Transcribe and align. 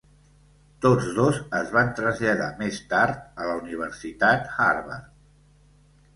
Tots 0.85 1.09
dos 1.17 1.41
es 1.59 1.69
van 1.75 1.91
traslladar 1.99 2.47
més 2.63 2.81
tard 2.95 3.21
a 3.45 3.51
la 3.51 3.59
Universitat 3.67 4.51
Harvard. 4.67 5.15